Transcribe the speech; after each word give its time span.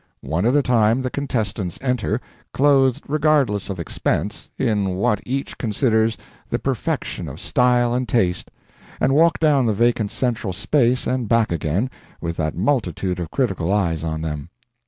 One 0.23 0.47
at 0.47 0.55
a 0.55 0.63
time 0.63 1.03
the 1.03 1.11
contestants 1.11 1.77
enter, 1.79 2.19
clothed 2.55 3.03
regardless 3.07 3.69
of 3.69 3.79
expense 3.79 4.49
in 4.57 4.95
what 4.95 5.21
each 5.27 5.59
considers 5.59 6.17
the 6.49 6.57
perfection 6.57 7.29
of 7.29 7.39
style 7.39 7.93
and 7.93 8.09
taste, 8.09 8.49
and 8.99 9.13
walk 9.13 9.39
down 9.39 9.67
the 9.67 9.73
vacant 9.73 10.11
central 10.11 10.53
space 10.53 11.05
and 11.05 11.29
back 11.29 11.51
again 11.51 11.87
with 12.19 12.35
that 12.37 12.57
multitude 12.57 13.19
of 13.19 13.29
critical 13.29 13.71
eyes 13.71 14.03
on 14.03 14.23
them. 14.23 14.49